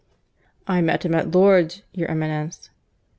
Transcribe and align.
"I 0.67 0.81
met 0.81 1.05
him 1.05 1.13
at 1.13 1.29
Lourdes, 1.29 1.83
your 1.93 2.09
Eminence." 2.09 2.71